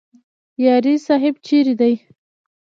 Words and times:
یاري 0.65 0.95
صاحب 1.07 1.35
چیرې 1.45 1.73
دی؟ 1.79 1.93